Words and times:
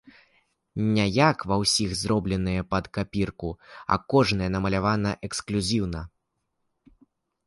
Не 0.95 1.03
як 1.15 1.43
ва 1.49 1.55
ўсіх, 1.63 1.91
зробленыя 2.03 2.61
пад 2.71 2.87
капірку, 2.97 3.49
а 3.97 3.97
кожная 4.13 4.47
намалявана 4.55 5.11
эксклюзіўна. 5.29 6.01